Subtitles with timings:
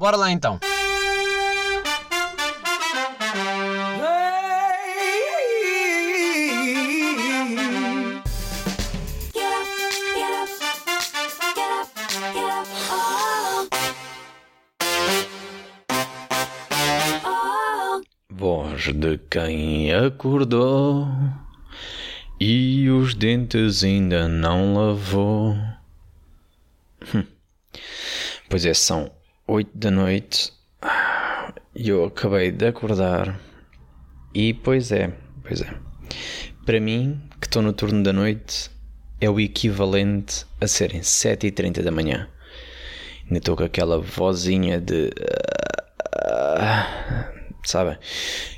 [0.00, 0.58] Bora lá então.
[18.30, 21.06] Voz de quem acordou
[22.40, 25.54] e os dentes ainda não lavou.
[27.14, 27.26] Hum.
[28.48, 29.19] Pois é, são
[29.50, 30.52] oito da noite
[31.74, 33.40] e eu acabei de acordar.
[34.32, 35.74] E pois é, pois é.
[36.64, 38.70] Para mim, que estou no turno da noite,
[39.20, 42.28] é o equivalente a serem sete e trinta da manhã.
[43.24, 45.10] Ainda estou com aquela vozinha de.
[47.64, 47.98] sabem?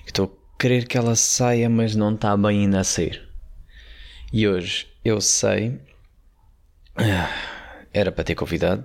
[0.06, 3.26] Estou a querer que ela saia, mas não está bem ainda a sair.
[4.30, 5.80] E hoje eu sei.
[7.94, 8.84] Era para ter convidado.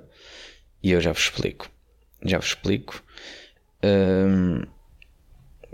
[0.81, 1.69] E eu já vos explico.
[2.23, 3.03] Já vos explico.
[3.83, 4.63] Hum,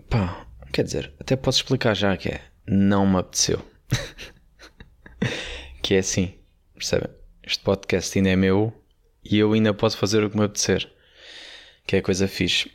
[0.09, 2.41] pá, quer dizer, até posso explicar já que é.
[2.65, 3.63] Não me apeteceu.
[5.81, 6.35] que é assim,
[6.73, 7.09] percebem?
[7.43, 8.73] Este podcast ainda é meu
[9.23, 10.91] e eu ainda posso fazer o que me apetecer.
[11.85, 12.71] Que é coisa fixe.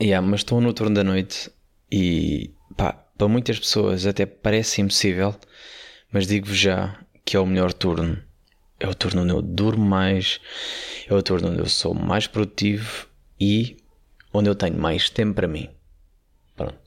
[0.00, 1.50] Yeah, mas estou no turno da noite
[1.90, 5.34] e pá, para muitas pessoas até parece impossível,
[6.10, 8.22] mas digo-vos já que é o melhor turno.
[8.78, 10.40] É o turno onde eu durmo mais,
[11.10, 13.08] é o turno onde eu sou mais produtivo
[13.38, 13.76] e
[14.32, 15.68] onde eu tenho mais tempo para mim.
[16.56, 16.78] Pronto.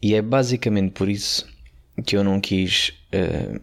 [0.00, 1.46] E é basicamente por isso
[2.06, 3.60] que eu não quis eh,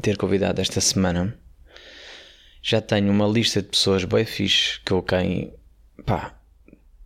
[0.00, 1.38] ter convidado esta semana.
[2.62, 5.52] Já tenho uma lista de pessoas bem fixe que eu quem
[6.06, 6.34] pá,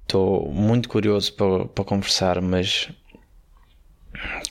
[0.02, 2.88] estou muito curioso para, para conversar, mas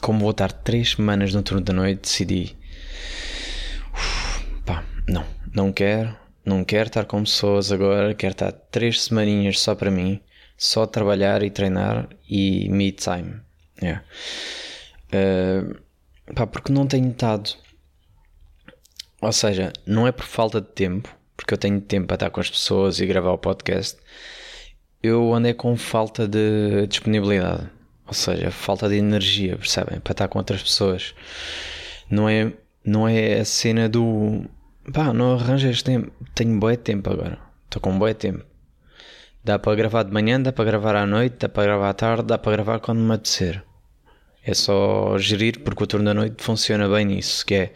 [0.02, 2.56] como vou estar três semanas no turno da noite, decidi
[3.94, 9.60] "Uf, pá, não, não quero, não quero estar com pessoas agora, quero estar três semaninhas
[9.60, 10.20] só para mim,
[10.58, 13.42] só trabalhar e treinar e me time.
[13.82, 14.04] Yeah.
[15.14, 17.52] Uh, pá, porque não tenho estado.
[19.22, 22.42] Ou seja, não é por falta de tempo, porque eu tenho tempo para estar com
[22.42, 23.98] as pessoas e gravar o podcast.
[25.02, 27.70] Eu andei com falta de disponibilidade,
[28.06, 30.00] ou seja, falta de energia, percebem?
[30.00, 31.16] Para estar com outras pessoas.
[32.10, 32.52] Não é,
[32.84, 34.46] não é a cena do
[34.92, 36.12] pá, não arranjas tempo.
[36.34, 38.44] Tenho bué tempo agora, estou com bué tempo.
[39.44, 42.24] Dá para gravar de manhã, dá para gravar à noite, dá para gravar à tarde,
[42.24, 43.64] dá para gravar quando me apetecer.
[44.46, 47.74] É só gerir, porque o turno da noite funciona bem nisso, que é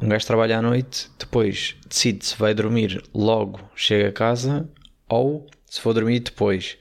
[0.00, 4.68] um gajo trabalha à noite, depois decide se vai dormir logo, chega a casa,
[5.08, 6.76] ou se for dormir depois,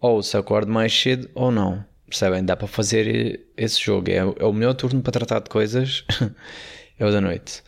[0.00, 1.84] ou se acorde mais cedo ou não.
[2.08, 2.44] Percebem?
[2.44, 4.10] Dá para fazer esse jogo.
[4.10, 6.04] É, é o melhor turno para tratar de coisas,
[6.98, 7.62] é o da noite.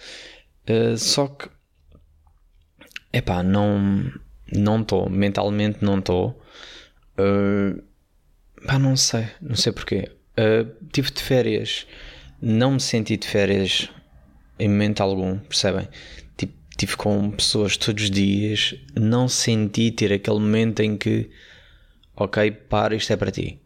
[0.69, 1.49] Uh, só que,
[3.13, 4.13] epá, não
[4.53, 6.41] não estou, mentalmente não estou.
[7.19, 7.83] Uh,
[8.67, 10.11] pá, não sei, não sei porquê.
[10.39, 11.87] Uh, tive de férias,
[12.41, 13.91] não me senti de férias
[14.59, 15.89] em momento algum, percebem?
[16.37, 21.31] Tipo, tive com pessoas todos os dias, não senti ter aquele momento em que,
[22.17, 23.61] ok, para, isto é para ti.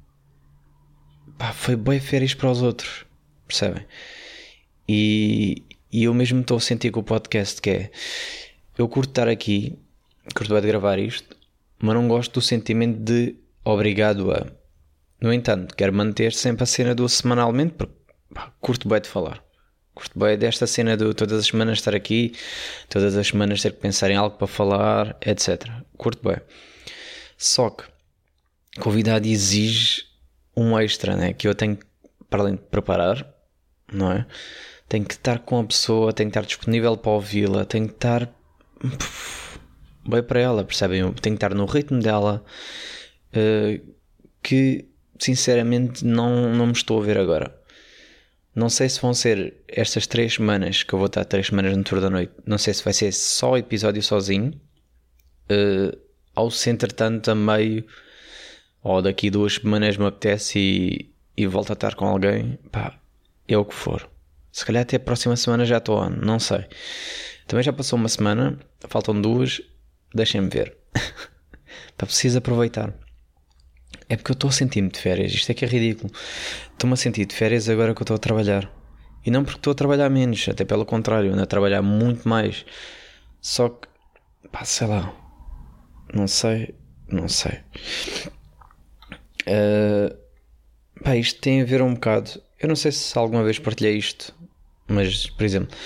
[1.36, 3.04] Pá, foi bem férias para os outros,
[3.46, 3.84] percebem?
[4.88, 7.90] E, e eu mesmo estou a sentir com o podcast que é,
[8.76, 9.78] eu curto estar aqui,
[10.34, 11.36] curto bem de gravar isto,
[11.78, 14.46] mas não gosto do sentimento de obrigado a.
[15.20, 17.94] No entanto, quero manter sempre a cena do semanalmente, porque
[18.32, 19.42] pá, curto bem de falar.
[19.94, 22.32] Curto bem desta cena de todas as semanas estar aqui,
[22.88, 25.66] todas as semanas ter que pensar em algo para falar, etc.
[25.96, 26.36] Curto bem.
[27.36, 27.84] Só que
[28.80, 30.04] convidado exige
[30.56, 31.32] um extra, né?
[31.32, 31.78] Que eu tenho,
[32.30, 33.28] para além de preparar,
[33.92, 34.26] não é?
[34.88, 38.32] Tenho que estar com a pessoa, tenho que estar disponível para ouvi-la, tenho que estar
[40.08, 41.00] bem para ela, percebem?
[41.12, 42.42] Tenho que estar no ritmo dela
[43.34, 43.94] uh,
[44.42, 44.86] que
[45.18, 47.54] sinceramente não, não me estou a ver agora.
[48.54, 51.84] Não sei se vão ser estas três semanas que eu vou estar três semanas no
[51.84, 52.32] turno da noite.
[52.44, 54.58] Não sei se vai ser só episódio sozinho.
[55.50, 55.96] Uh,
[56.34, 57.84] ou se entretanto a meio
[58.82, 62.58] ou daqui duas semanas me apetece e, e volto a estar com alguém.
[62.72, 62.98] Pá,
[63.46, 64.08] é o que for.
[64.58, 66.66] Se calhar até a próxima semana já estou on, não sei.
[67.46, 68.58] Também já passou uma semana,
[68.88, 69.62] faltam duas,
[70.12, 70.76] deixem-me ver.
[71.96, 72.92] Pá, preciso aproveitar.
[74.08, 76.12] É porque eu estou a sentir-me de férias, isto é que é ridículo.
[76.72, 78.68] Estou-me a sentir de férias agora que eu estou a trabalhar.
[79.24, 82.66] E não porque estou a trabalhar menos, até pelo contrário, ando a trabalhar muito mais.
[83.40, 83.86] Só que,
[84.50, 85.14] pá, sei lá.
[86.12, 86.74] Não sei,
[87.06, 87.60] não sei.
[89.46, 90.18] Uh,
[91.04, 92.42] pá, isto tem a ver um bocado.
[92.58, 94.34] Eu não sei se alguma vez partilhei isto,
[94.88, 95.76] mas, por exemplo,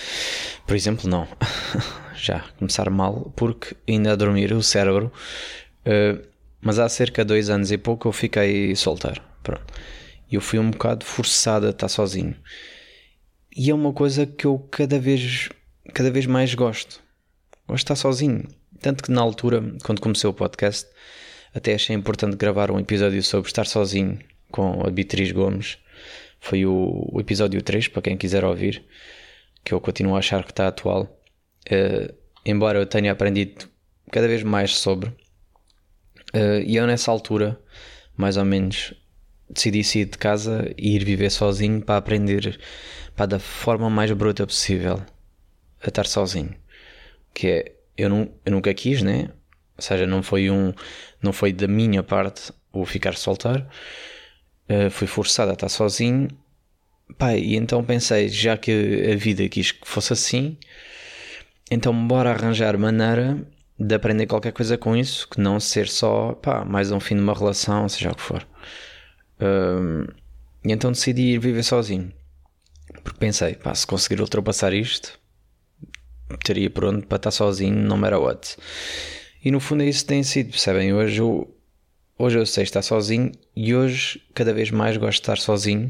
[0.66, 1.26] por exemplo, não.
[2.16, 5.12] Já começar mal, porque ainda a dormir o cérebro
[5.82, 6.24] Uh,
[6.60, 9.20] mas há cerca de dois anos e pouco eu fiquei solteiro.
[9.42, 9.64] Pronto.
[10.30, 12.36] E eu fui um bocado forçado a estar sozinho.
[13.54, 15.48] E é uma coisa que eu cada vez,
[15.92, 17.02] cada vez mais gosto.
[17.66, 18.48] Gosto de estar sozinho.
[18.80, 20.88] Tanto que na altura, quando comecei o podcast,
[21.54, 24.18] até achei importante gravar um episódio sobre estar sozinho
[24.50, 25.78] com a Beatriz Gomes.
[26.44, 28.84] Foi o, o episódio 3, para quem quiser ouvir,
[29.62, 31.04] que eu continuo a achar que está atual.
[31.70, 32.12] Uh,
[32.44, 33.68] embora eu tenha aprendido
[34.10, 35.10] cada vez mais sobre.
[36.34, 37.60] Uh, e eu nessa altura,
[38.16, 38.92] mais ou menos,
[39.48, 42.58] decidi sair de casa e ir viver sozinho para aprender
[43.14, 45.00] para da forma mais bruta possível
[45.80, 46.56] a estar sozinho.
[47.32, 48.10] Que é, eu,
[48.44, 49.28] eu nunca quis, né?
[49.76, 50.74] Ou seja, não foi um,
[51.22, 53.64] não foi da minha parte o ficar solteiro.
[54.68, 56.28] Uh, fui forçado a estar sozinho.
[57.18, 60.56] Pai, e então pensei, já que a vida quis que fosse assim,
[61.70, 63.46] então bora arranjar maneira
[63.78, 67.22] de aprender qualquer coisa com isso, que não ser só pá, mais um fim de
[67.22, 68.46] uma relação, seja o que for.
[69.40, 70.04] Um,
[70.64, 72.12] e então decidi ir viver sozinho.
[73.02, 75.18] Porque pensei, pá, se conseguir ultrapassar isto,
[76.44, 78.56] teria pronto para estar sozinho, no matter what.
[79.44, 80.92] E no fundo é isso que tem sido, percebem?
[80.92, 81.52] Hoje eu,
[82.22, 85.88] hoje eu sei estar sozinho e hoje cada vez mais gosto de estar sozinho.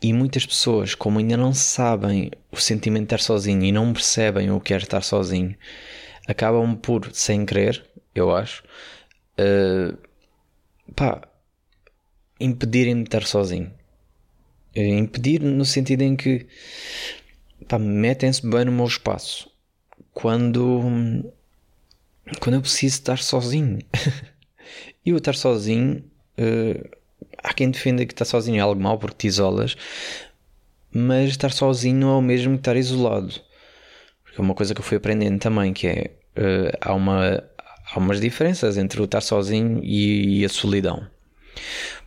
[0.00, 4.48] E muitas pessoas, como ainda não sabem o sentimento de estar sozinho e não percebem
[4.52, 5.56] o que é estar sozinho,
[6.28, 7.84] acabam por, sem querer,
[8.14, 8.62] eu acho,
[9.40, 9.98] uh,
[10.94, 11.20] pá,
[12.38, 13.72] impedirem-me de estar sozinho.
[14.76, 16.46] Uh, impedir no sentido em que
[17.66, 19.50] pá, metem-se bem no meu espaço
[20.12, 21.32] quando,
[22.38, 23.80] quando eu preciso estar sozinho.
[25.08, 26.04] e o estar sozinho,
[26.38, 26.88] uh,
[27.42, 29.74] há quem defenda que estar sozinho é algo mau porque te isolas,
[30.92, 33.32] mas estar sozinho não é o mesmo que estar isolado.
[34.22, 37.42] Porque é uma coisa que eu fui aprendendo também, que é uh, há, uma,
[37.90, 41.06] há umas diferenças entre o estar sozinho e, e a solidão.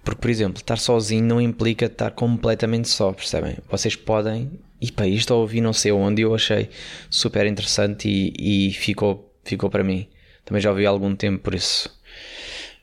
[0.03, 3.57] Porque, por exemplo, estar sozinho não implica estar completamente só, percebem?
[3.67, 6.69] Vocês podem, e para isto ouvi não sei onde, eu achei
[7.09, 10.07] super interessante e, e ficou, ficou para mim.
[10.45, 11.89] Também já ouvi há algum tempo, por isso.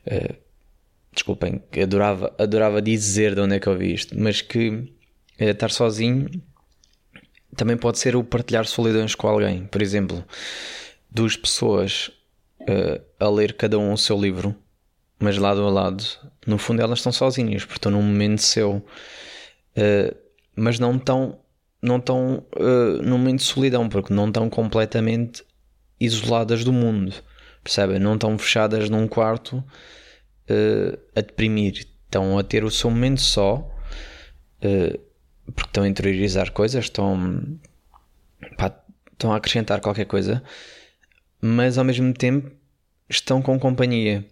[0.05, 0.35] Uh,
[1.11, 4.87] desculpem, adorava, adorava dizer de onde é que eu ouvi isto, mas que uh,
[5.39, 6.29] estar sozinho
[7.55, 9.65] também pode ser o partilhar solidões com alguém.
[9.65, 10.23] Por exemplo,
[11.09, 12.09] duas pessoas
[12.61, 14.55] uh, a ler cada um o seu livro,
[15.19, 16.03] mas lado a lado,
[16.47, 18.85] no fundo elas estão sozinhas, porque estão num momento seu,
[20.55, 21.37] mas não estão,
[21.81, 22.45] não estão
[23.03, 25.43] num momento de solidão, porque não estão completamente
[25.99, 27.13] isoladas do mundo,
[27.69, 27.99] percebem?
[27.99, 33.69] Não estão fechadas num quarto uh, a deprimir, estão a ter o seu momento só,
[35.45, 37.59] porque estão a interiorizar coisas, estão,
[38.57, 38.75] pá,
[39.11, 40.43] estão a acrescentar qualquer coisa
[41.41, 42.51] mas ao mesmo tempo
[43.09, 44.25] estão com companhia.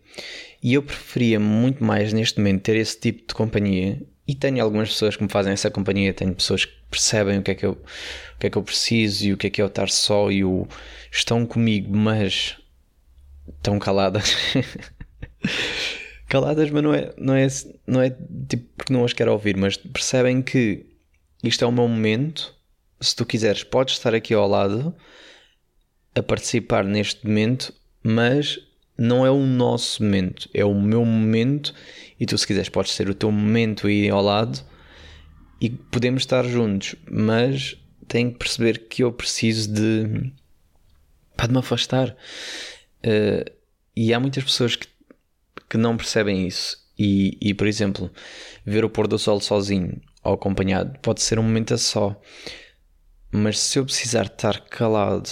[0.61, 4.01] E eu preferia muito mais neste momento ter esse tipo de companhia.
[4.27, 7.51] E tenho algumas pessoas que me fazem essa companhia, tenho pessoas que percebem o que
[7.51, 9.63] é que eu, o que é que eu preciso e o que é que é
[9.63, 10.67] eu estar só e o
[11.11, 12.57] estão comigo, mas
[13.67, 14.35] estão caladas.
[16.27, 17.47] caladas, mas não é, não é,
[17.85, 18.09] não é
[18.47, 20.85] tipo porque não as quero ouvir, mas percebem que
[21.43, 22.55] isto é o meu momento.
[22.99, 24.95] Se tu quiseres, podes estar aqui ao lado
[26.15, 28.59] a participar neste momento, mas
[28.97, 31.73] não é o nosso momento, é o meu momento.
[32.19, 34.59] E tu, se quiseres, podes ser o teu momento aí ao lado
[35.61, 40.31] e podemos estar juntos, mas tenho que perceber que eu preciso de,
[41.35, 42.15] para de me afastar.
[43.05, 43.56] Uh,
[43.97, 44.87] e há muitas pessoas que,
[45.67, 46.77] que não percebem isso.
[46.99, 48.11] E, e, por exemplo,
[48.63, 52.19] ver o pôr do sol sozinho ou acompanhado pode ser um momento a só.
[53.31, 55.27] Mas se eu precisar estar calado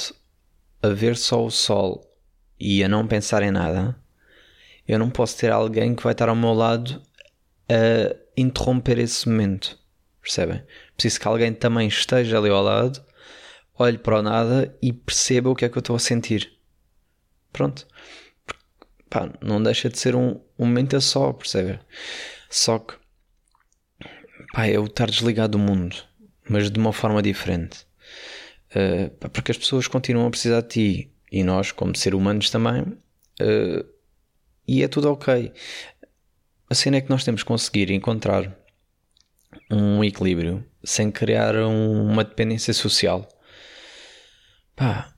[0.81, 2.12] a ver só o sol
[2.60, 3.95] e a não pensar em nada,
[4.88, 7.00] eu não posso ter alguém que vai estar ao meu lado
[7.69, 9.77] a interromper esse momento.
[10.24, 10.63] Percebem?
[10.95, 13.00] Preciso que alguém também esteja ali ao lado,
[13.77, 16.51] olhe para o nada e perceba o que é que eu estou a sentir.
[17.53, 17.88] Pronto.
[19.15, 21.79] Pá, não deixa de ser um, um momento a só, percebe?
[22.50, 22.95] Só que
[24.51, 25.95] pá, é o estar desligado do mundo,
[26.50, 27.88] mas de uma forma diferente.
[28.72, 32.81] Uh, porque as pessoas continuam a precisar de ti e nós, como seres humanos, também.
[33.39, 33.88] Uh,
[34.67, 35.53] e é tudo ok.
[36.69, 38.53] A cena é que nós temos que conseguir encontrar
[39.72, 43.29] um equilíbrio sem criar um, uma dependência social.
[44.75, 45.15] Pá,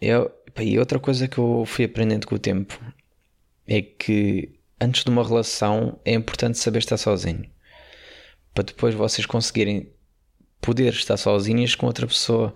[0.00, 2.80] eu, pá, e outra coisa que eu fui aprendendo com o tempo
[3.66, 7.54] é que antes de uma relação é importante saber estar sozinho
[8.54, 9.92] para depois vocês conseguirem
[10.60, 12.54] poder estar sozinhas com outra pessoa,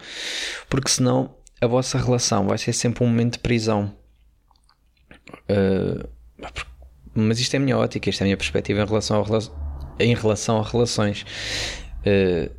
[0.70, 3.94] porque senão a vossa relação vai ser sempre um momento de prisão.
[5.50, 6.08] Uh,
[7.12, 10.14] mas isto é a minha ótica, isto é a minha perspectiva em relação, a, em
[10.14, 11.26] relação a relações.
[12.06, 12.57] Uh,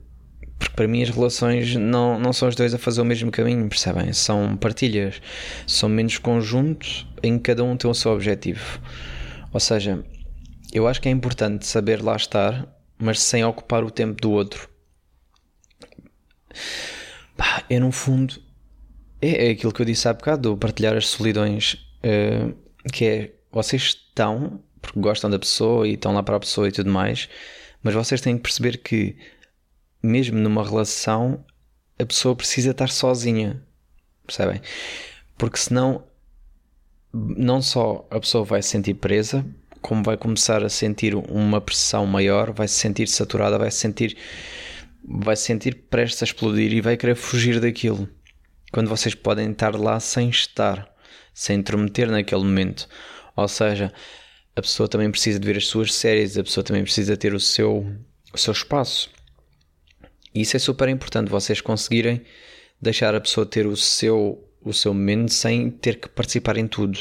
[0.59, 3.67] porque para mim as relações não, não são os dois a fazer o mesmo caminho,
[3.69, 4.11] percebem?
[4.11, 5.21] São partilhas,
[5.65, 8.79] são menos conjuntos em que cada um tem o seu objetivo.
[9.53, 10.03] Ou seja,
[10.73, 14.69] eu acho que é importante saber lá estar, mas sem ocupar o tempo do outro.
[17.69, 18.35] é no fundo,
[19.21, 22.53] é, é aquilo que eu disse há bocado, partilhar as solidões, uh,
[22.91, 26.71] que é vocês estão, porque gostam da pessoa e estão lá para a pessoa e
[26.71, 27.29] tudo mais,
[27.81, 29.15] mas vocês têm que perceber que
[30.01, 31.43] mesmo numa relação,
[31.97, 33.61] a pessoa precisa estar sozinha.
[34.25, 34.61] Percebem?
[35.37, 36.03] Porque senão,
[37.13, 39.45] não só a pessoa vai se sentir presa,
[39.81, 44.17] como vai começar a sentir uma pressão maior, vai se sentir saturada, vai se sentir,
[45.03, 48.07] vai se sentir prestes a explodir e vai querer fugir daquilo.
[48.71, 50.87] Quando vocês podem estar lá sem estar,
[51.33, 52.87] sem intrometer naquele momento.
[53.35, 53.91] Ou seja,
[54.55, 57.39] a pessoa também precisa de ver as suas séries, a pessoa também precisa ter o
[57.39, 57.85] seu,
[58.33, 59.09] o seu espaço.
[60.33, 62.21] E isso é super importante, vocês conseguirem
[62.81, 66.99] deixar a pessoa ter o seu, o seu momento sem ter que participar em tudo.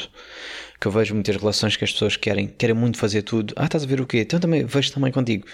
[0.79, 3.53] Que eu vejo muitas relações que as pessoas querem, querem muito fazer tudo.
[3.55, 4.19] Ah, estás a ver o quê?
[4.19, 5.45] Então também vejo também contigo.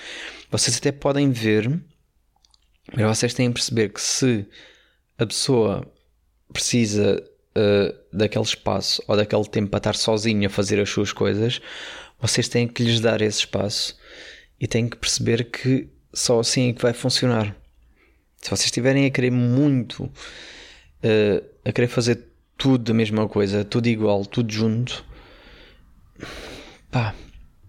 [0.51, 1.67] Vocês até podem ver,
[2.96, 4.46] mas vocês têm que perceber que se
[5.17, 5.91] a pessoa
[6.53, 7.24] precisa
[7.58, 11.60] uh, daquele espaço ou daquele tempo para estar sozinha a fazer as suas coisas,
[12.20, 13.98] vocês têm que lhes dar esse espaço
[14.60, 17.55] e têm que perceber que só assim é que vai funcionar.
[18.42, 22.27] Se vocês estiverem a querer muito, uh, a querer fazer
[22.58, 25.06] tudo a mesma coisa, tudo igual, tudo junto,
[26.92, 27.13] pá,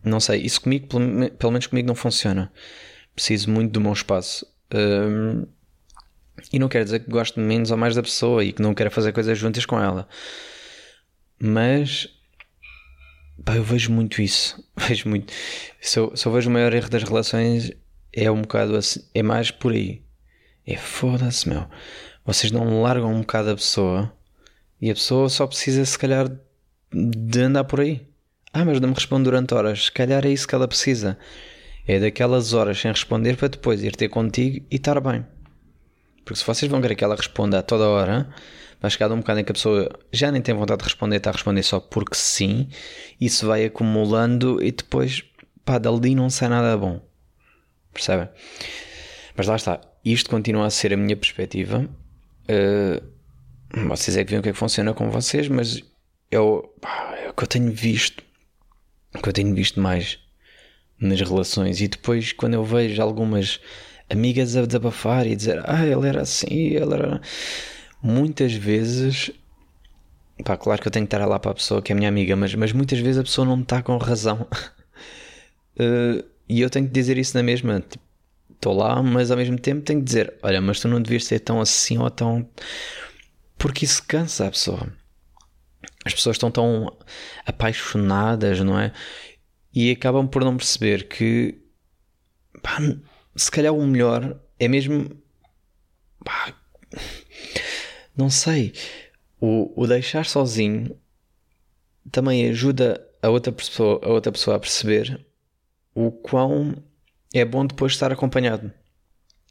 [0.04, 0.42] não sei.
[0.42, 2.52] Isso comigo, pelo, pelo menos comigo, não funciona.
[3.14, 4.46] Preciso muito do meu espaço.
[4.72, 5.46] Um,
[6.52, 8.90] e não quer dizer que gosto menos ou mais da pessoa e que não quero
[8.90, 10.08] fazer coisas juntas com ela.
[11.38, 12.08] Mas
[13.44, 14.62] pá, eu vejo muito isso.
[14.76, 15.32] Vejo muito.
[15.80, 17.72] Se eu, se eu vejo o maior erro das relações
[18.12, 20.02] é um bocado assim, é mais por aí.
[20.66, 21.66] É foda-se, meu.
[22.24, 24.12] Vocês não largam um bocado a pessoa
[24.80, 26.28] e a pessoa só precisa, se calhar,
[26.92, 28.06] de andar por aí.
[28.52, 29.84] Ah, mas não me responde durante horas.
[29.84, 31.16] Se calhar é isso que ela precisa.
[31.86, 35.24] É daquelas horas sem responder para depois ir ter contigo e estar bem.
[36.24, 38.28] Porque se vocês vão querer que ela responda a toda hora,
[38.80, 41.30] vai chegar um bocado em que a pessoa já nem tem vontade de responder, está
[41.30, 42.68] a responder só porque sim.
[43.20, 45.22] Isso vai acumulando e depois,
[45.64, 47.00] pá, dali não sai nada bom.
[47.92, 48.28] Percebem?
[49.36, 49.80] Mas lá está
[50.12, 51.88] isto continua a ser a minha perspectiva.
[52.48, 53.02] Uh,
[53.88, 55.82] vocês é que veem o que é que funciona com vocês, mas
[56.30, 56.72] eu,
[57.22, 58.22] é o que eu tenho visto,
[59.14, 60.18] o que eu tenho visto mais
[61.00, 61.80] nas relações.
[61.80, 63.60] E depois, quando eu vejo algumas
[64.08, 67.20] amigas a desabafar e dizer, ah, ele era assim, ele era.
[68.02, 69.30] Muitas vezes,
[70.44, 72.36] pá, claro que eu tenho que estar lá para a pessoa que é minha amiga,
[72.36, 74.46] mas, mas muitas vezes a pessoa não está com razão.
[75.80, 77.80] uh, e eu tenho que dizer isso na mesma.
[77.80, 78.05] Tipo,
[78.56, 81.40] estou lá, mas ao mesmo tempo tenho que dizer: olha, mas tu não devias ser
[81.40, 82.48] tão assim ou tão.
[83.56, 84.92] Porque isso cansa a pessoa.
[86.04, 86.96] As pessoas estão tão
[87.44, 88.92] apaixonadas, não é?
[89.74, 91.58] E acabam por não perceber que
[92.62, 92.78] pá,
[93.34, 95.10] se calhar o melhor é mesmo.
[96.24, 96.54] Pá,
[98.16, 98.72] não sei.
[99.40, 100.98] O, o deixar sozinho
[102.10, 105.26] também ajuda a outra pessoa, a outra pessoa a perceber
[105.94, 106.74] o quão
[107.38, 108.72] é bom depois estar acompanhado.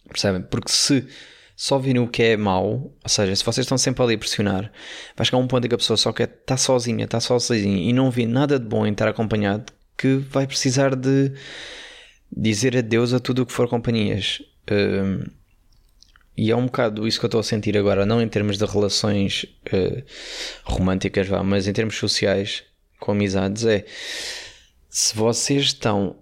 [0.08, 0.42] Percebem?
[0.44, 1.08] Porque se
[1.56, 4.72] só virem o que é mau, ou seja, se vocês estão sempre ali a pressionar,
[5.16, 7.94] vai chegar um ponto em que a pessoa só quer estar sozinha, estar sozinha e
[7.94, 11.32] não vê nada de bom em estar acompanhado, que vai precisar de
[12.36, 14.42] dizer adeus a tudo o que for companhias.
[14.70, 15.24] Um,
[16.38, 18.66] e é um bocado isso que eu estou a sentir agora, não em termos de
[18.66, 20.04] relações uh,
[20.66, 22.64] românticas, vá, mas em termos sociais,
[23.00, 23.86] com amizades, é
[24.90, 26.18] se vocês estão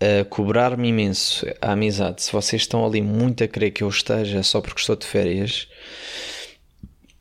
[0.00, 4.42] a cobrar-me imenso a amizade, se vocês estão ali muito a querer que eu esteja
[4.42, 5.68] só porque estou de férias,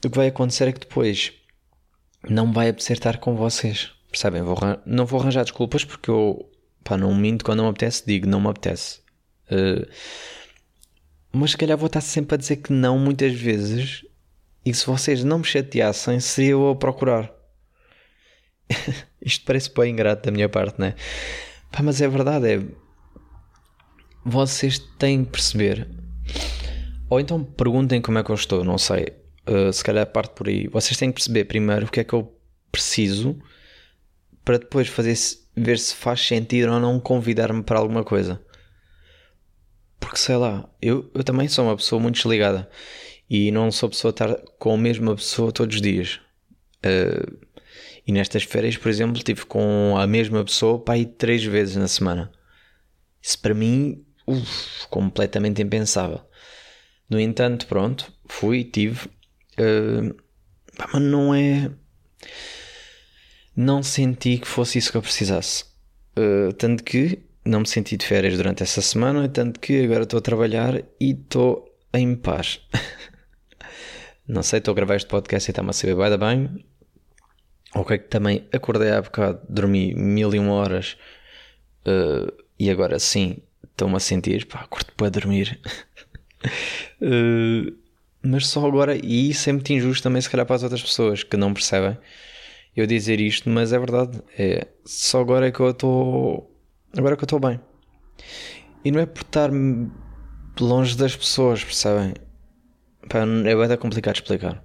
[0.03, 1.34] o que vai acontecer é que depois
[2.29, 3.91] não vai apetecer estar com vocês.
[4.10, 4.41] Percebem?
[4.41, 6.50] Vou, não vou arranjar desculpas porque eu
[6.84, 9.00] pá, não minto quando não me apetece, digo não me apetece.
[9.51, 9.88] Uh,
[11.32, 14.05] mas se calhar vou estar sempre a dizer que não muitas vezes
[14.65, 17.32] e se vocês não me chateassem, seria eu a procurar.
[19.22, 20.96] Isto parece bem ingrato da minha parte, não é?
[21.75, 22.63] Pá, mas é verdade, é.
[24.24, 25.86] Vocês têm que perceber.
[27.10, 29.08] Ou então perguntem como é que eu estou, não sei.
[29.46, 30.70] Uh, se calhar parte por aí.
[30.70, 32.34] Vocês têm que perceber primeiro o que é que eu
[32.72, 33.38] preciso
[34.46, 35.13] para depois fazer
[35.53, 38.41] ver se faz sentido ou não convidar-me para alguma coisa.
[40.00, 42.70] Porque sei lá, eu, eu também sou uma pessoa muito desligada
[43.29, 46.22] e não sou pessoa a estar com a mesma pessoa todos os dias.
[46.86, 47.45] Uh,
[48.07, 51.88] E nestas férias, por exemplo, estive com a mesma pessoa para ir três vezes na
[51.88, 52.31] semana.
[53.21, 56.21] Isso para mim, uf, completamente impensável.
[57.09, 59.07] No entanto, pronto, fui, tive.
[59.59, 60.15] Uh,
[60.77, 61.71] mas não é.
[63.55, 65.65] Não senti que fosse isso que eu precisasse.
[66.17, 70.17] Uh, tanto que não me senti de férias durante essa semana, tanto que agora estou
[70.19, 72.59] a trabalhar e estou em paz.
[74.27, 76.65] não sei, estou a gravar este podcast e está-me a saber bem.
[77.75, 80.98] Ok, que também acordei há bocado, dormi mil e uma horas
[81.86, 85.60] uh, e agora sim estou-me a sentir, pá, curto para dormir.
[87.01, 87.75] uh,
[88.24, 91.24] mas só agora, e isso é muito injusto também, se calhar, para as outras pessoas
[91.24, 91.98] que não percebem
[92.75, 94.22] eu dizer isto, mas é verdade.
[94.38, 96.51] É só agora é que eu estou.
[96.96, 97.60] Agora é que eu estou bem.
[98.84, 99.50] E não é por estar
[100.60, 102.13] longe das pessoas, percebem?
[103.10, 104.63] Pá, é bem complicado explicar.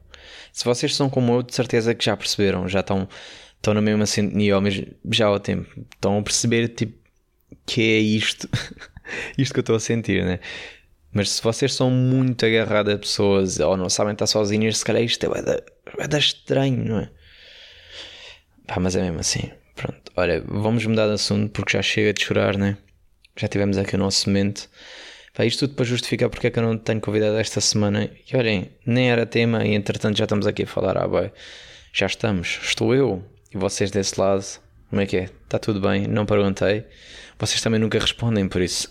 [0.52, 3.08] Se vocês são como eu, de certeza que já perceberam, já estão,
[3.56, 6.98] estão na mesma sintonia, ou mesmo, já ao tempo, estão a perceber tipo
[7.66, 8.48] que é isto,
[9.38, 10.40] isto que eu estou a sentir, né?
[11.12, 15.02] Mas se vocês são muito agarrados a pessoas ou não sabem estar sozinhos, se calhar
[15.02, 15.62] isto é da,
[15.98, 17.10] é da estranho, não é?
[18.66, 19.50] Pá, mas é mesmo assim.
[19.74, 22.76] Pronto, olha, vamos mudar de assunto porque já chega de chorar, né?
[23.36, 24.68] Já tivemos aqui o nosso momento.
[25.34, 28.10] Pá, isto tudo para justificar porque é que eu não tenho convidado esta semana.
[28.30, 30.98] E olhem, nem era tema e entretanto já estamos aqui a falar.
[30.98, 31.30] Ah, bem,
[31.92, 32.58] já estamos.
[32.62, 34.44] Estou eu e vocês desse lado.
[34.88, 35.24] Como é que é?
[35.44, 36.06] Está tudo bem?
[36.08, 36.84] Não perguntei.
[37.38, 38.90] Vocês também nunca respondem por isso.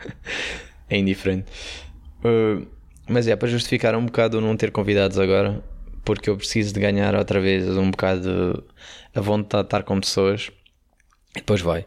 [0.90, 1.50] é indiferente.
[2.22, 2.66] Uh,
[3.08, 5.64] mas é para justificar um bocado não ter convidados agora.
[6.04, 8.62] Porque eu preciso de ganhar outra vez um bocado
[9.14, 10.50] a vontade de estar com pessoas.
[11.34, 11.86] E depois vai.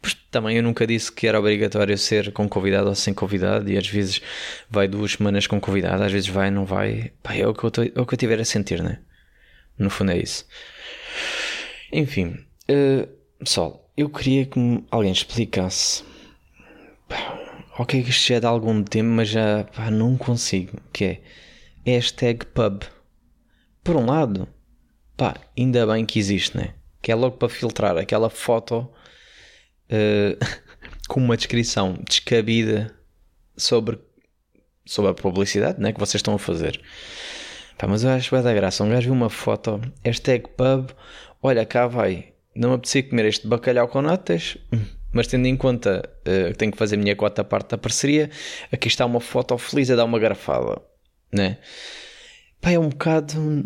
[0.00, 3.76] Pois também eu nunca disse que era obrigatório ser com convidado ou sem convidado, e
[3.76, 4.20] às vezes
[4.70, 7.12] vai duas semanas com convidado, às vezes vai, não vai.
[7.22, 9.00] Pá, é o que eu, tô, é o que eu tiver a sentir, né?
[9.76, 10.46] No fundo é isso.
[11.92, 12.36] Enfim,
[12.70, 13.08] uh,
[13.38, 14.60] pessoal, eu queria que
[14.90, 16.04] alguém explicasse.
[17.08, 17.38] Pá,
[17.78, 20.78] ok, isto já é de algum tempo, mas já pá, não consigo.
[20.92, 21.20] Que é
[21.84, 22.82] hashtag pub.
[23.82, 24.48] Por um lado,
[25.16, 26.74] pá, ainda bem que existe, né?
[27.04, 28.90] Que é logo para filtrar aquela foto
[29.90, 30.46] uh,
[31.06, 32.96] com uma descrição descabida
[33.54, 33.98] sobre,
[34.86, 36.80] sobre a publicidade né, que vocês estão a fazer.
[37.76, 38.82] Pá, mas eu acho que vai dar graça.
[38.82, 40.92] Um gajo viu uma foto, hashtag pub,
[41.42, 44.56] olha cá vai, não me apetecia comer este bacalhau com notas,
[45.12, 48.30] mas tendo em conta uh, que tenho que fazer a minha cota parte da parceria,
[48.72, 50.80] aqui está uma foto feliz a dar uma garrafada,
[51.30, 51.58] né?
[52.62, 53.62] Pá, é um bocado.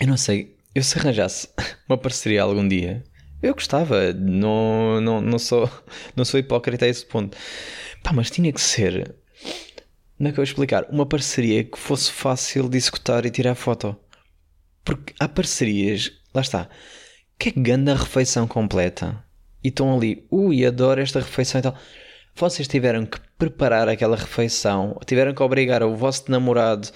[0.00, 1.48] Eu não sei, eu se arranjasse
[1.88, 3.02] uma parceria algum dia,
[3.42, 5.68] eu gostava, não, não, não, sou,
[6.14, 7.36] não sou hipócrita a esse ponto.
[8.02, 9.14] Pá, mas tinha que ser,
[10.22, 10.86] como é que eu vou explicar?
[10.88, 13.96] Uma parceria que fosse fácil de executar e tirar foto.
[14.84, 16.68] Porque há parcerias, lá está,
[17.36, 19.24] que é ganda refeição completa.
[19.64, 21.76] E estão ali, ui, adoro esta refeição e tal.
[22.36, 26.88] Vocês tiveram que preparar aquela refeição, tiveram que obrigar o vosso namorado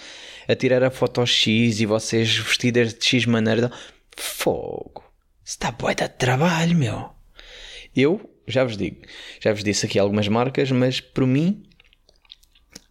[0.49, 3.71] a tirar a foto X e vocês vestidas de X maneira.
[4.17, 5.05] Fogo!
[5.45, 7.11] Está boa de trabalho, meu!
[7.95, 9.03] Eu, já vos digo,
[9.41, 11.63] já vos disse aqui algumas marcas, mas por mim,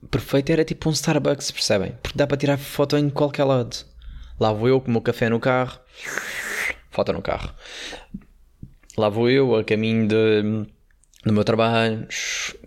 [0.10, 1.94] perfeito era tipo um Starbucks, percebem?
[2.02, 3.76] Porque dá para tirar foto em qualquer lado.
[4.39, 5.80] Lá vou eu com o meu café no carro,
[6.89, 7.54] foto no carro.
[8.98, 10.41] Lá vou eu a caminho de,
[11.24, 12.08] do meu trabalho,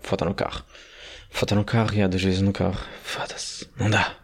[0.01, 0.63] foto no carro.
[1.29, 2.79] Foto no carro e há duas vezes no carro.
[3.03, 4.15] Foda-se, não dá.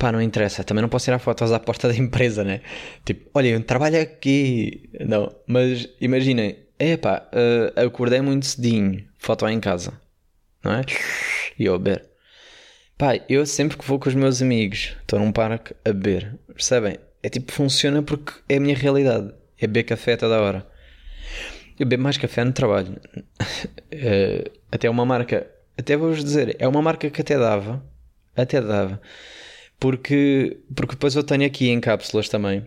[0.00, 0.64] Pá, não interessa.
[0.64, 2.62] Também não posso tirar fotos à porta da empresa, né?
[3.04, 4.88] Tipo, olha, eu trabalho aqui.
[4.98, 9.06] Não, mas imaginem, é pá, uh, acordei muito cedinho.
[9.18, 9.92] Foto em casa,
[10.64, 10.80] não é?
[11.58, 12.08] E eu a beber.
[12.96, 16.38] Pá, eu sempre que vou com os meus amigos, estou num parque a beber.
[16.46, 16.96] Percebem?
[17.22, 19.34] É tipo, funciona porque é a minha realidade.
[19.58, 20.66] É beber café toda hora.
[21.78, 22.98] Eu bebo mais café no trabalho.
[23.18, 27.84] uh, até uma marca, até vou-vos dizer, é uma marca que até dava.
[28.34, 28.98] Até dava
[29.80, 32.64] porque, porque depois eu tenho aqui em cápsulas também.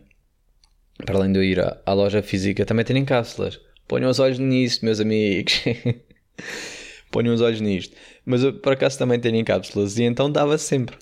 [1.05, 3.59] Para além de eu ir à, à loja física, também tenho em cápsulas.
[3.87, 5.61] Ponham os olhos nisso, meus amigos.
[7.11, 7.95] Ponham os olhos nisto.
[8.25, 10.97] Mas eu por acaso também tenho em cápsulas e então dava sempre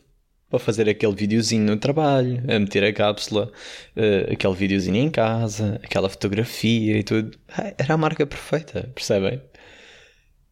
[0.49, 3.49] para fazer aquele videozinho no trabalho, a meter a cápsula,
[3.95, 7.37] uh, aquele videozinho em casa, aquela fotografia e tudo.
[7.47, 9.41] Ah, era a marca perfeita, percebem?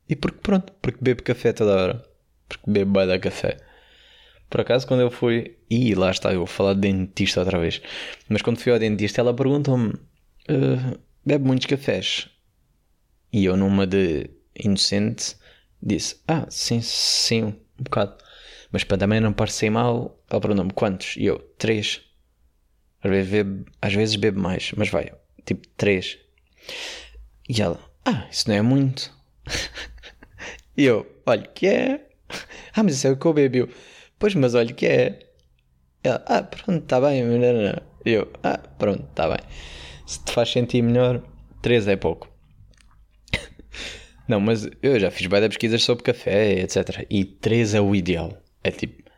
[0.07, 2.05] E porque pronto, porque bebo café toda hora.
[2.47, 3.57] Porque bebo bem da café.
[4.49, 5.57] Por acaso, quando eu fui.
[5.69, 7.81] Ih, lá está, eu vou falar de dentista outra vez.
[8.27, 12.29] Mas quando fui ao dentista, ela perguntou-me: uh, bebe muitos cafés?
[13.31, 15.35] E eu, numa de inocente,
[15.81, 18.15] disse: Ah, sim, sim, um bocado.
[18.71, 21.15] Mas para também não parecer mal, ela perguntou-me: quantos?
[21.17, 22.01] E eu: três.
[23.01, 25.13] Às vezes bebo, às vezes bebo mais, mas vai,
[25.45, 26.17] tipo 3.
[27.47, 29.13] E ela, ah, isso não é muito.
[30.75, 32.05] e eu, olha que é.
[32.75, 33.69] Ah, mas isso é o que eu bebo.
[34.19, 35.19] Pois, mas olha que é.
[36.03, 37.23] Ela, ah, pronto, está bem.
[38.05, 39.39] Eu, ah, pronto, está bem.
[40.05, 41.23] Se te faz sentir melhor,
[41.61, 42.29] 3 é pouco.
[44.27, 47.05] não, mas eu já fiz várias pesquisas sobre café, etc.
[47.09, 48.37] E 3 é o ideal.
[48.63, 49.09] É tipo,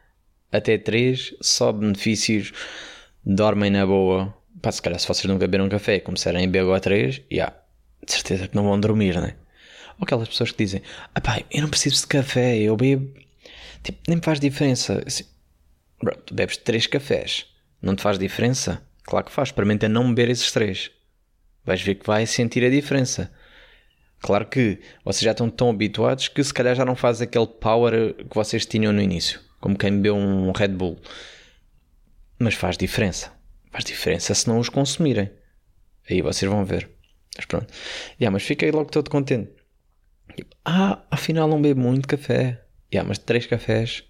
[0.51, 2.51] até 3, só benefícios,
[3.25, 4.35] dormem na boa.
[4.61, 7.53] Pá, se calhar se vocês nunca beberam café e começarem a beber a 3, já,
[8.05, 9.35] de certeza que não vão dormir, né?
[9.97, 10.81] Ou aquelas pessoas que dizem,
[11.15, 13.11] ah pá, eu não preciso de café, eu bebo,
[13.83, 15.03] tipo, nem me faz diferença.
[15.05, 15.25] Assim,
[16.01, 17.45] bro, tu bebes 3 cafés,
[17.81, 18.81] não te faz diferença?
[19.03, 20.91] Claro que faz, experimenta não beber esses 3.
[21.65, 23.31] Vais ver que vai sentir a diferença.
[24.19, 28.13] Claro que vocês já estão tão habituados que se calhar já não faz aquele power
[28.13, 30.99] que vocês tinham no início como quem bebeu um Red Bull.
[32.39, 33.31] Mas faz diferença.
[33.71, 35.31] Faz diferença se não os consumirem.
[36.09, 36.89] Aí vocês vão ver.
[37.37, 37.71] Mas pronto.
[38.19, 39.51] Yeah, mas fiquei logo todo contente.
[40.35, 42.60] Tipo, ah, afinal não bebo muito café.
[42.93, 44.03] Yeah, mas três cafés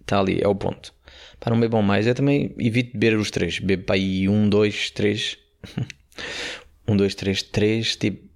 [0.00, 0.92] está ali, é o ponto.
[1.38, 3.58] Para não bebam mais, eu também evito beber os três.
[3.58, 5.38] Bebo para aí um, dois, três.
[6.86, 7.96] um, dois, três, três.
[7.96, 8.28] Tipo,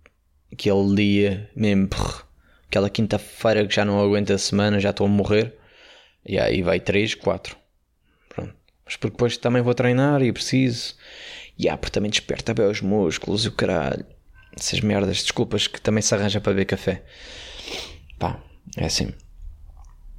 [0.53, 1.89] aquele dia mesmo.
[2.69, 5.55] Aquela quinta-feira que já não aguento a semana, já estou a morrer.
[6.25, 7.57] E aí vai 3, 4.
[8.29, 8.55] Pronto.
[8.85, 10.95] Mas porque depois também vou treinar e preciso.
[11.59, 14.07] E ah, porque também desperta bem os músculos e o caralho.
[14.57, 17.03] Essas merdas, desculpas que também se arranja para beber café.
[18.19, 18.41] Pá,
[18.77, 19.13] é assim.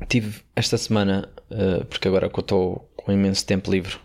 [0.08, 3.98] Tive esta semana, uh, porque agora que eu estou com imenso tempo livre,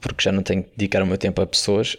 [0.00, 1.96] porque já não tenho que dedicar o meu tempo a pessoas.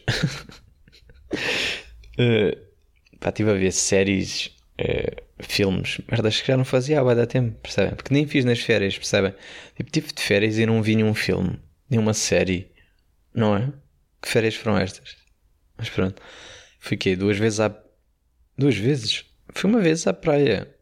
[2.14, 2.56] uh,
[3.20, 4.48] pá, estive a ver séries
[4.80, 7.96] uh, filmes, merdas que já não fazia há bastante tempo, percebem?
[7.96, 9.34] Porque nem fiz nas férias, percebem?
[9.76, 12.72] Tipo, tive de férias e não vi nenhum filme, nenhuma série,
[13.34, 13.72] não é?
[14.22, 15.18] Que férias foram estas?
[15.78, 16.22] Mas pronto,
[16.80, 17.76] fiquei duas vezes à.
[18.58, 19.26] Duas vezes?
[19.54, 20.75] Fui uma vez à praia.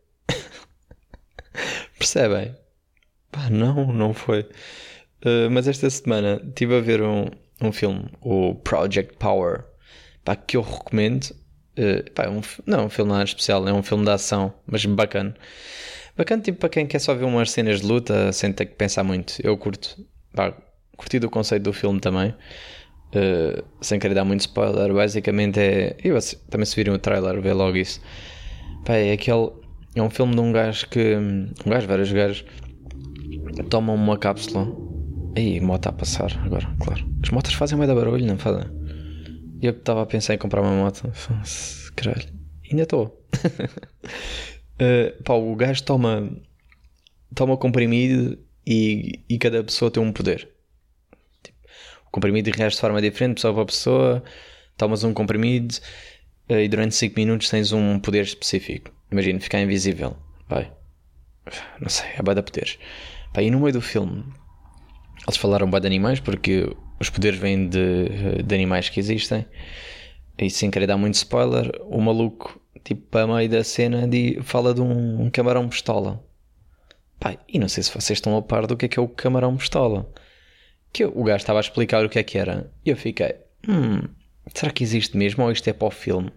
[2.03, 2.55] Percebem?
[3.31, 4.41] Pá, não, não foi.
[5.25, 7.27] Uh, mas esta semana estive a ver um,
[7.61, 9.63] um filme, o Project Power,
[10.23, 11.33] pá, que eu recomendo
[11.77, 14.85] Uh, pá, é um, não, um filme nada especial, é um filme de ação, mas
[14.85, 15.33] bacana.
[16.15, 19.03] Bacana, tipo, para quem quer só ver umas cenas de luta sem ter que pensar
[19.03, 19.35] muito.
[19.43, 20.55] Eu curto, pá,
[20.95, 22.29] curti do conceito do filme também.
[23.15, 25.97] Uh, sem querer dar muito spoiler, basicamente é.
[26.03, 26.17] Eu,
[26.49, 27.99] também se virem o trailer, vê logo isso.
[28.85, 29.49] Pá, é aquele.
[29.95, 31.15] É um filme de um gajo que.
[31.15, 32.45] Um gajo, vários gajos,
[33.69, 34.67] tomam uma cápsula.
[35.35, 37.05] Aí, moto a passar agora, claro.
[37.21, 38.69] As motos fazem meio da barulho, não fazem?
[39.61, 41.11] Eu estava a pensar em comprar uma moto.
[41.95, 42.27] Caralho,
[42.69, 43.25] ainda estou.
[44.75, 46.29] uh, pá, o gajo toma,
[47.33, 50.49] toma comprimido e, e cada pessoa tem um poder.
[51.41, 51.57] Tipo,
[52.07, 54.23] o comprimido reage de forma diferente, pessoa para pessoa.
[54.77, 55.75] Tomas um comprimido
[56.49, 58.92] uh, e durante 5 minutos tens um poder específico.
[59.13, 60.17] Imagina, ficar invisível.
[60.49, 60.71] Vai.
[61.79, 62.79] Não sei, é bada poderes.
[63.31, 64.25] Pá, e no meio do filme
[65.27, 69.45] eles falaram de animais porque os poderes vêm de, de animais que existem.
[70.35, 74.73] E sem querer dar muito spoiler, o maluco, tipo, para meio da cena, de, fala
[74.73, 76.25] de um, um camarão pistola.
[77.19, 79.07] Pai, e não sei se vocês estão a par do que é que é o
[79.07, 80.11] camarão pistola.
[80.91, 82.71] Que o gajo estava a explicar o que é que era.
[82.83, 83.35] E eu fiquei,
[83.69, 84.01] hum,
[84.55, 86.31] será que existe mesmo ou isto é para o filme?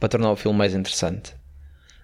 [0.00, 1.34] Para tornar o filme mais interessante.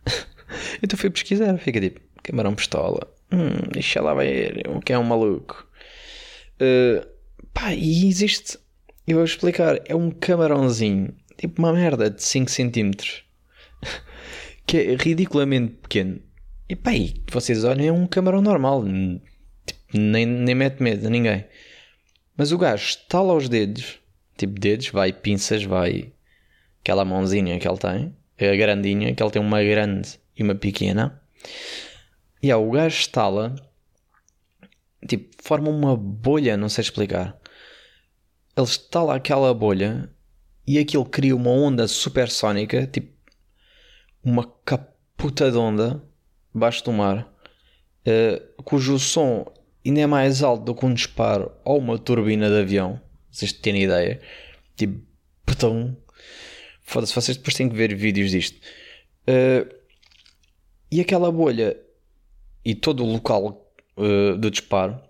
[0.82, 3.00] então fui pesquisar, fica tipo, camarão pistola.
[3.32, 5.66] Hum, deixa lá ver o que é um maluco.
[6.60, 7.12] Uh,
[7.52, 8.58] Pá, e existe.
[9.06, 9.80] Eu vou explicar.
[9.84, 11.14] É um camarãozinho.
[11.36, 12.90] Tipo uma merda de 5 cm.
[14.66, 16.20] que é ridiculamente pequeno.
[16.68, 18.84] E pá, e vocês olhem, é um camarão normal.
[19.66, 21.44] Tipo, nem, nem mete medo a ninguém.
[22.36, 24.00] Mas o gajo estala os dedos.
[24.36, 26.12] Tipo dedos, vai, pinças, vai.
[26.80, 28.16] Aquela mãozinha que ele tem.
[28.50, 31.22] A grandinha, que ele tem uma grande e uma pequena.
[32.42, 33.54] E yeah, o gajo estala.
[35.06, 37.40] Tipo, forma uma bolha, não sei explicar
[38.56, 40.10] ele está lá aquela bolha
[40.66, 43.12] e aquilo cria uma onda supersónica, tipo
[44.22, 46.02] uma caputa de onda
[46.54, 47.32] baixo do mar,
[48.06, 49.50] uh, cujo som
[49.84, 53.00] ainda é mais alto do que um disparo ou uma turbina de avião.
[53.30, 54.20] Vocês têm ideia?
[54.76, 55.04] Tipo,
[55.44, 55.96] petão.
[56.92, 58.60] Foda-se, vocês depois têm que ver vídeos disto.
[59.26, 59.66] Uh,
[60.90, 61.74] e aquela bolha
[62.62, 65.00] e todo o local uh, do disparo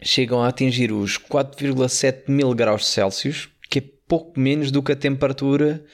[0.00, 4.96] chegam a atingir os 4,7 mil graus Celsius, que é pouco menos do que a
[4.96, 5.84] temperatura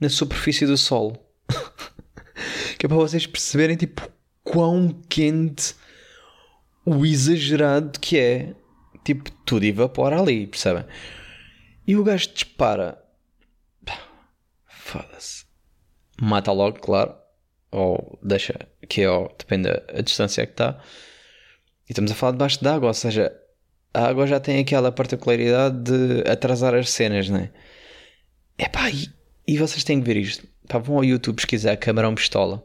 [0.00, 1.16] na superfície do Sol.
[2.76, 4.10] que é para vocês perceberem tipo
[4.42, 5.76] quão quente
[6.84, 8.52] o exagerado que é.
[9.04, 10.84] Tipo, tudo evapora ali, percebem?
[11.86, 13.05] E o gajo dispara.
[14.86, 15.44] Foda-se.
[16.20, 17.12] Mata logo, claro.
[17.72, 18.54] Ou deixa,
[18.88, 20.80] que é, depende da distância que está.
[21.88, 23.32] E estamos a falar debaixo d'água, ou seja,
[23.92, 27.50] a água já tem aquela particularidade de atrasar as cenas, não é?
[28.56, 29.08] Epá, e,
[29.48, 30.46] e vocês têm que ver isto.
[30.68, 32.58] Pá, vão ao YouTube pesquisar Camarão Pistola.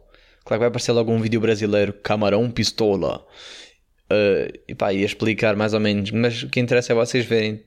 [0.46, 3.26] Claro que vai aparecer logo um vídeo brasileiro, Camarão Pistola.
[4.12, 7.66] Uh, e pá, ia explicar mais ou menos, mas o que interessa é vocês verem.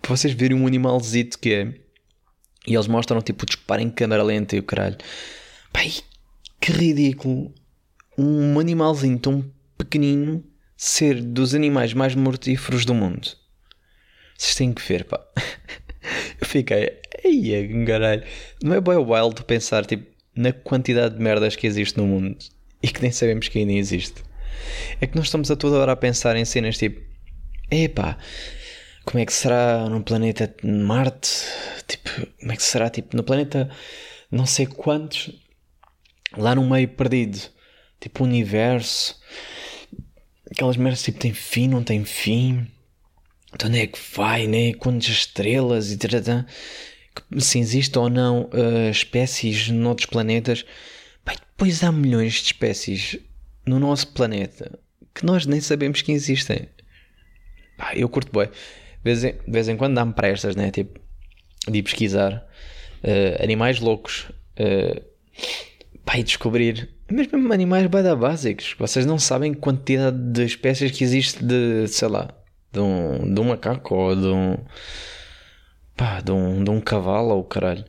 [0.00, 1.89] para vocês verem um animalzito que é.
[2.66, 4.98] E eles mostram tipo disparar em câmera lenta e o caralho.
[5.72, 5.80] Pá,
[6.60, 7.54] que ridículo.
[8.18, 10.44] Um animalzinho tão pequenino
[10.76, 13.28] ser dos animais mais mortíferos do mundo.
[14.36, 15.20] Vocês têm que ver, pá.
[16.40, 18.24] Eu fiquei, ei, caralho.
[18.62, 22.36] Não é bem wild pensar, tipo, na quantidade de merdas que existe no mundo
[22.82, 24.22] e que nem sabemos que ainda existe.
[25.00, 27.00] É que nós estamos a toda hora a pensar em cenas tipo,
[27.70, 28.18] epá,
[29.10, 31.28] como é que será no planeta Marte?
[31.86, 33.68] Tipo, como é que será, tipo, no planeta
[34.30, 35.30] não sei quantos,
[36.36, 37.40] lá no meio perdido,
[37.98, 39.18] tipo, universo
[40.50, 42.66] aquelas merdas tipo tem fim, não tem fim.
[43.54, 44.74] Então onde é que vai, né?
[44.74, 46.46] Quantas estrelas e tata,
[47.38, 50.64] se existe ou não uh, espécies noutros planetas.
[51.24, 53.18] Pai, depois há milhões de espécies
[53.66, 54.78] no nosso planeta
[55.14, 56.68] que nós nem sabemos que existem.
[57.76, 58.48] Pá, eu curto bem.
[59.02, 60.70] De vez em, de vez em quando dá-me prestas, né?
[60.70, 61.00] Tipo,
[61.68, 62.46] de pesquisar
[63.02, 64.30] uh, animais loucos.
[64.58, 65.02] Uh,
[66.04, 68.74] pá, e descobrir mesmo animais bada básicos.
[68.78, 72.30] Vocês não sabem quantidade de espécies que existe de, sei lá,
[72.72, 74.56] de um, de um macaco ou de um.
[75.96, 77.84] pá, de um, de um cavalo ou caralho.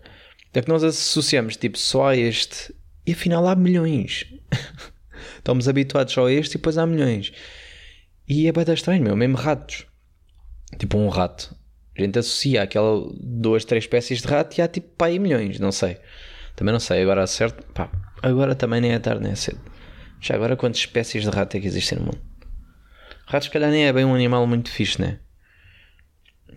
[0.54, 2.74] É que nós associamos tipo só a este
[3.06, 4.26] e afinal há milhões.
[5.38, 7.32] Estamos habituados só a este e depois há milhões.
[8.28, 9.16] E é bada estranho, meu.
[9.16, 9.86] Mesmo ratos.
[10.78, 11.56] Tipo um rato.
[11.98, 15.60] A gente associa aquela duas, três espécies de rato e há tipo pá, aí milhões.
[15.60, 15.98] Não sei.
[16.56, 17.02] Também não sei.
[17.02, 17.64] Agora certo.
[17.74, 17.90] Pá,
[18.22, 19.60] Agora também nem é tarde nem é cedo.
[20.20, 22.22] Já agora quantas espécies de rato é que existem no mundo?
[23.26, 25.20] Ratos, se calhar, nem é bem um animal muito fixe, né?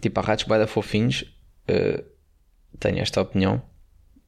[0.01, 1.23] Tipo, há ratos bem fofinhos.
[1.69, 2.05] Uh,
[2.79, 3.63] tenho esta opinião.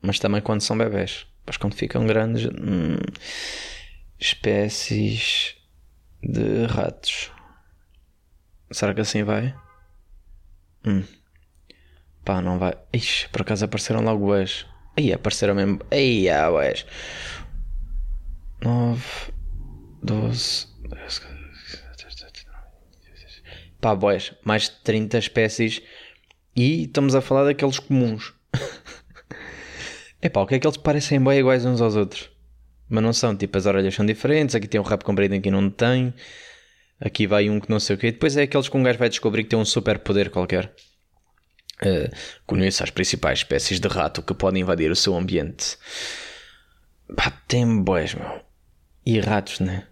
[0.01, 1.27] Mas também quando são bebés.
[1.41, 2.47] Depois quando ficam grandes.
[2.47, 2.97] Hum,
[4.19, 5.57] espécies
[6.23, 7.31] de ratos.
[8.71, 9.55] Será que assim vai?
[10.87, 11.03] Hum.
[12.25, 12.77] Pá, não vai.
[12.93, 14.67] Ixi, por acaso apareceram logo as.
[14.97, 15.81] Aí apareceram mesmo.
[15.91, 16.87] Aí, ah, ués.
[18.63, 19.03] 9,
[20.03, 20.67] 12,
[23.81, 25.83] Pá, boés, mais de 30 espécies.
[26.57, 28.33] E estamos a falar daqueles comuns.
[30.23, 32.31] É pá, o que é que eles parecem bem iguais uns aos outros?
[32.89, 34.57] Mas não são, tipo, as orelhas são diferentes.
[34.57, 36.13] Aqui tem um rabo comprido, aqui não tem.
[37.01, 38.11] Aqui vai um que não sei o quê.
[38.11, 40.73] Depois é aqueles que um gajo vai descobrir que tem um super poder qualquer.
[41.83, 42.11] Uh,
[42.83, 45.77] as principais espécies de rato que podem invadir o seu ambiente.
[47.15, 48.41] Pá, tem boés, meu.
[49.05, 49.87] E ratos, né?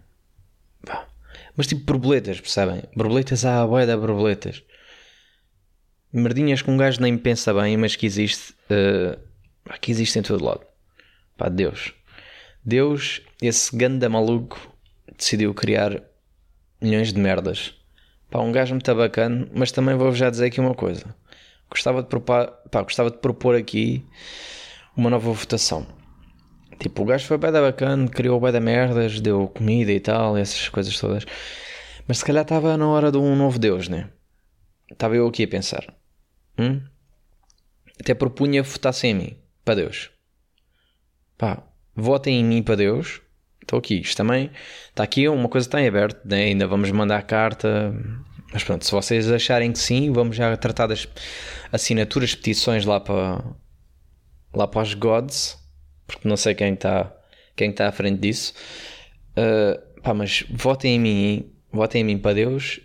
[0.83, 1.07] Pá.
[1.55, 2.83] Mas tipo borboletas, percebem?
[2.95, 4.63] Borboletas há a boia da borboletas.
[6.11, 8.53] Merdinhas que um gajo nem pensa bem, mas que existe.
[8.63, 9.19] Uh,
[9.79, 10.65] que existe em todo lado.
[11.37, 11.93] Pá, Deus.
[12.63, 14.75] Deus, esse ganda maluco,
[15.15, 16.01] decidiu criar
[16.85, 17.73] milhões de merdas.
[18.29, 21.15] Pá, um gajo muito bacana, mas também vou já dizer aqui uma coisa
[21.69, 24.05] gostava de, propor, pá, gostava de propor aqui
[24.95, 25.85] uma nova votação.
[26.79, 30.37] Tipo, o gajo foi bem da bacana, criou bem da merdas, deu comida e tal,
[30.37, 31.25] essas coisas todas.
[32.07, 34.09] Mas se calhar estava na hora de um novo Deus, né?
[34.91, 35.85] Estava eu aqui a pensar.
[36.57, 36.81] Hum?
[37.99, 40.11] Até propunha votassem em mim, para Deus.
[41.37, 41.63] Pá,
[41.95, 43.21] votem em mim para Deus.
[43.65, 43.99] Estou aqui.
[43.99, 44.51] Isto também
[44.89, 46.43] está aqui, uma coisa está em aberto, né?
[46.45, 47.93] ainda vamos mandar carta
[48.55, 51.05] mas pronto, se vocês acharem que sim, vamos já tratar das
[51.73, 53.43] assinaturas, petições lá para
[54.53, 55.57] lá para os gods,
[56.07, 57.13] porque não sei quem está
[57.53, 58.53] quem está à frente disso.
[59.31, 62.79] Uh, pá, mas votem em mim, votem em mim para Deus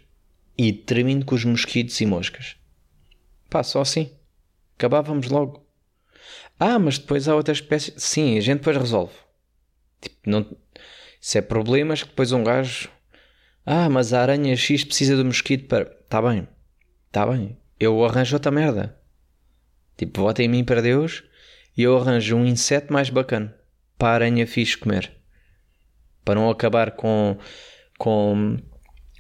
[0.59, 2.57] e termine com os mosquitos e moscas.
[3.49, 4.11] Pá, só assim.
[4.77, 5.65] Acabávamos logo.
[6.59, 7.95] Ah, mas depois há outras espécies.
[7.97, 9.15] Sim, a gente depois resolve.
[10.01, 10.47] Tipo, não...
[11.21, 12.89] Se é problemas que depois um gajo
[13.65, 15.85] ah, mas a aranha X precisa do mosquito para.
[15.85, 16.49] Tá bem,
[17.13, 17.57] tá bem.
[17.79, 18.99] Eu arranjo outra merda.
[19.97, 21.23] Tipo, votem em mim para Deus
[21.77, 23.55] e eu arranjo um inseto mais bacana
[23.99, 25.13] para a aranha fixe comer.
[26.25, 27.39] Para não acabar com,
[27.99, 28.57] com,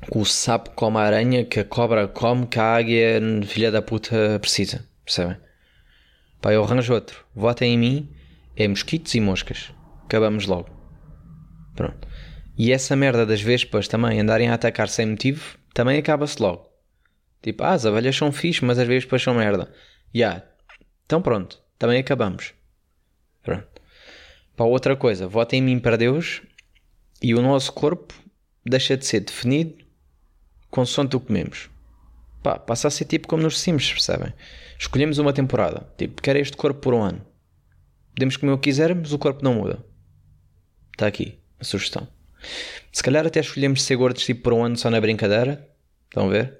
[0.08, 3.82] com o sapo como a aranha, que a cobra come, que a águia, filha da
[3.82, 4.84] puta, precisa.
[5.04, 5.36] Percebem?
[6.40, 7.24] Pá, eu arranjo outro.
[7.34, 8.16] Votem em mim,
[8.56, 9.70] é mosquitos e moscas.
[10.04, 10.79] Acabamos logo.
[11.80, 12.06] Pronto.
[12.58, 16.68] E essa merda das vespas também andarem a atacar sem motivo, também acaba-se logo.
[17.40, 19.64] Tipo, ah, as abelhas são fixe, mas vezes depois são merda.
[20.12, 20.26] Já.
[20.28, 20.44] Yeah.
[21.06, 22.52] Então pronto, também acabamos.
[23.42, 23.66] Pronto.
[24.54, 26.42] Para outra coisa, votem em mim para Deus
[27.22, 28.12] e o nosso corpo
[28.62, 29.82] deixa de ser definido
[30.70, 31.70] consoante o que comemos.
[32.42, 34.34] Pá, passa a ser tipo como nos Sims, percebem?
[34.78, 35.90] Escolhemos uma temporada.
[35.96, 37.24] Tipo, quero este corpo por um ano.
[38.14, 39.82] Podemos comer o que quisermos, o corpo não muda.
[40.92, 42.08] Está aqui sugestão.
[42.92, 45.68] Se calhar até escolhemos ser gordos tipo por um ano só na brincadeira.
[46.08, 46.58] Estão a ver?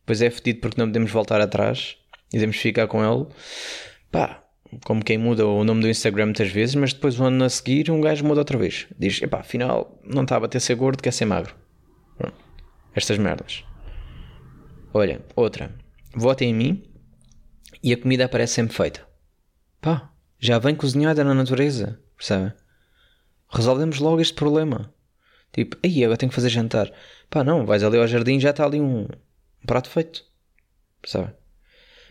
[0.00, 1.96] Depois é fedido porque não podemos voltar atrás
[2.28, 3.26] e devemos ficar com ele.
[4.10, 4.42] Pá,
[4.84, 7.90] como quem muda o nome do Instagram muitas vezes, mas depois o ano a seguir
[7.90, 8.86] um gajo muda outra vez.
[8.98, 11.54] Diz, epá, afinal não está a bater ser gordo, quer ser magro.
[12.18, 12.36] Pronto.
[12.94, 13.64] Estas merdas.
[14.92, 15.74] Olha, outra.
[16.14, 16.82] Votem em mim
[17.82, 19.06] e a comida aparece sempre feita.
[19.80, 22.52] Pá, já vem cozinhada na natureza, percebe?
[23.52, 24.92] Resolvemos logo este problema.
[25.52, 26.90] Tipo, aí agora tenho que fazer jantar.
[27.28, 30.24] Pá, não, vais ali ao jardim já está ali um, um prato feito.
[31.02, 31.32] Percebe?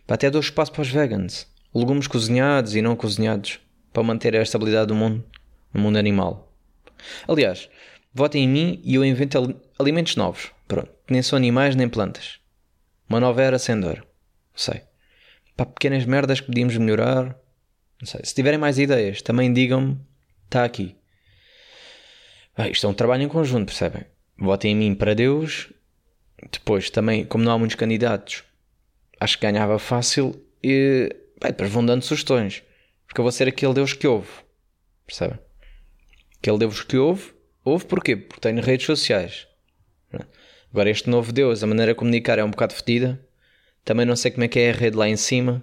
[0.05, 1.47] Pá, até dou espaço para os vegans.
[1.73, 3.59] Legumes cozinhados e não cozinhados.
[3.91, 5.25] Para manter a estabilidade do mundo,
[5.73, 6.53] no mundo animal.
[7.27, 7.67] Aliás,
[8.13, 10.51] votem em mim e eu invento alimentos novos.
[10.67, 10.89] Pronto.
[11.09, 12.39] Nem são animais nem plantas.
[13.09, 14.05] Uma nova era sem dor.
[14.55, 14.81] Sei.
[15.57, 17.35] Para pequenas merdas que podíamos melhorar.
[17.99, 18.21] Não sei.
[18.23, 19.99] Se tiverem mais ideias, também digam-me.
[20.45, 20.95] Está aqui.
[22.55, 24.05] Ah, isto é um trabalho em conjunto, percebem?
[24.37, 25.71] Votem em mim para Deus.
[26.51, 28.43] Depois, também, como não há muitos candidatos,
[29.19, 30.35] acho que ganhava fácil.
[30.63, 31.09] E
[31.41, 32.63] bem, depois vão dando sugestões.
[33.07, 34.29] Porque eu vou ser aquele Deus que ouve.
[35.05, 35.39] Percebem?
[36.39, 37.33] Aquele Deus que ouve.
[37.63, 38.15] Ouve porquê?
[38.15, 39.47] Porque tenho redes sociais.
[40.71, 43.19] Agora, este novo Deus, a maneira de comunicar é um bocado fedida.
[43.83, 45.61] Também não sei como é que é a rede lá em cima.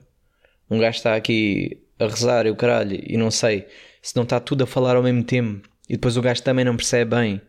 [0.70, 3.66] Um gajo está aqui a rezar e o caralho, e não sei
[4.02, 5.68] se não está tudo a falar ao mesmo tempo.
[5.88, 7.40] E depois o gajo também não percebe bem.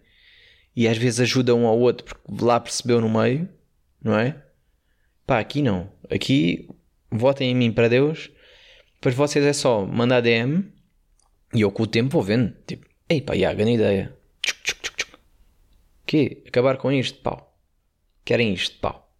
[0.76, 3.50] E às vezes ajuda um ao outro porque lá percebeu no meio,
[4.02, 4.42] não é?
[5.26, 5.92] Pá, aqui não.
[6.10, 6.70] Aqui
[7.12, 8.32] votem em mim para Deus.
[8.96, 10.72] Depois vocês é só mandar DM
[11.54, 12.56] e eu com o tempo vou vendo.
[12.66, 14.18] Tipo, ei pá, já, grande ideia.
[14.42, 15.18] Tchuc, tchuc, tchuc, tchuc.
[16.06, 16.44] Que?
[16.48, 17.58] Acabar com isto, pau.
[18.24, 19.12] Querem isto, pau.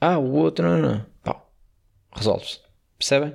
[0.00, 1.06] Ah, o outro, não, não.
[1.22, 1.52] Pau.
[2.12, 2.60] Resolve-se.
[2.96, 3.34] Percebem?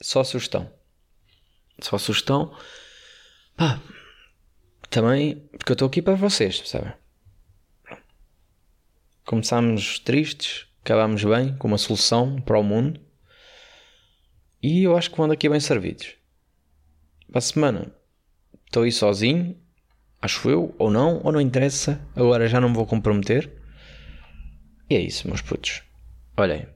[0.00, 0.72] Só sugestão.
[1.80, 2.54] Só sugestão.
[3.56, 3.80] Pá.
[4.90, 6.92] Também, porque eu estou aqui para vocês, percebem?
[9.24, 13.00] Começámos tristes, acabámos bem, com uma solução para o mundo.
[14.62, 16.14] E eu acho que vão daqui bem servidos.
[17.30, 17.92] Para a semana,
[18.66, 19.58] estou aí sozinho,
[20.20, 22.06] acho eu, ou não, ou não interessa.
[22.14, 23.50] Agora já não me vou comprometer.
[24.90, 25.82] E é isso, meus putos.
[26.36, 26.66] Olhem,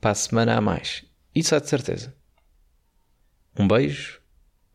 [0.00, 1.04] para a semana há mais.
[1.34, 2.16] Isso há de certeza.
[3.58, 4.20] Um beijo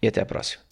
[0.01, 0.64] e até a próxima.